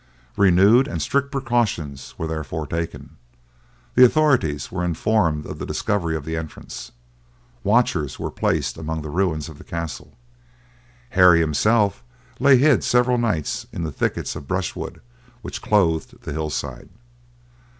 Renewed 0.35 0.87
and 0.87 0.99
strict 0.99 1.31
precautions 1.31 2.15
were 2.17 2.25
therefore 2.25 2.65
taken. 2.65 3.17
The 3.93 4.03
authorities 4.03 4.71
were 4.71 4.83
informed 4.83 5.45
of 5.45 5.59
the 5.59 5.65
discovery 5.67 6.15
of 6.15 6.25
the 6.25 6.35
entrance. 6.35 6.91
Watchers 7.63 8.17
were 8.17 8.31
placed 8.31 8.79
among 8.79 9.03
the 9.03 9.11
ruins 9.11 9.47
of 9.47 9.59
the 9.59 9.63
castle. 9.63 10.17
Harry 11.11 11.39
himself 11.39 12.03
lay 12.39 12.57
hid 12.57 12.77
for 12.79 12.87
several 12.89 13.19
nights 13.19 13.67
in 13.71 13.83
the 13.83 13.91
thickets 13.91 14.35
of 14.35 14.47
brushwood 14.47 15.01
which 15.43 15.61
clothed 15.61 16.23
the 16.23 16.33
hill 16.33 16.49
side. 16.49 16.89